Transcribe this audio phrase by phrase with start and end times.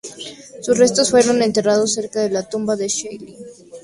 [0.63, 3.37] Sus restos fueron enterrados cerca de la tumba de Shelley.